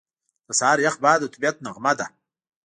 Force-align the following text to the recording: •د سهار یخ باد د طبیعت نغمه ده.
•د 0.47 0.49
سهار 0.59 0.77
یخ 0.85 0.95
باد 1.03 1.19
د 1.21 1.25
طبیعت 1.33 1.55
نغمه 1.65 1.93
ده. 1.99 2.05